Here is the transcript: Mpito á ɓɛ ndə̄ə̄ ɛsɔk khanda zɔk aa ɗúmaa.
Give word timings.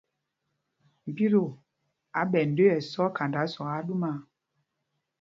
Mpito 1.11 1.41
á 2.19 2.21
ɓɛ 2.31 2.39
ndə̄ə̄ 2.51 2.73
ɛsɔk 2.79 3.11
khanda 3.17 3.41
zɔk 3.53 3.67
aa 3.73 3.83
ɗúmaa. 3.87 4.17